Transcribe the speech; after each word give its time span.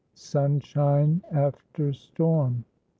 SUNSHINE 0.15 1.21
AFTER 1.31 1.93
STORM. 1.93 2.63